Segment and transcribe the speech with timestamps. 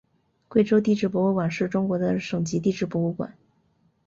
[0.47, 3.37] 贵州地质博物馆是中国的省级地质博物馆。